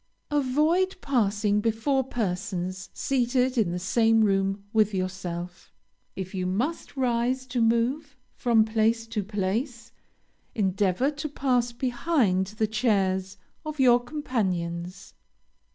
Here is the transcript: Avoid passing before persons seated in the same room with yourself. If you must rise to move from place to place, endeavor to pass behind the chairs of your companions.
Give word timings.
Avoid 0.31 0.95
passing 0.99 1.61
before 1.61 2.03
persons 2.03 2.89
seated 2.91 3.55
in 3.55 3.69
the 3.71 3.77
same 3.77 4.21
room 4.21 4.63
with 4.73 4.95
yourself. 4.95 5.71
If 6.15 6.33
you 6.33 6.47
must 6.47 6.97
rise 6.97 7.45
to 7.45 7.61
move 7.61 8.17
from 8.33 8.65
place 8.65 9.05
to 9.05 9.23
place, 9.23 9.91
endeavor 10.55 11.11
to 11.11 11.29
pass 11.29 11.71
behind 11.71 12.47
the 12.47 12.65
chairs 12.65 13.37
of 13.63 13.79
your 13.79 14.03
companions. 14.03 15.13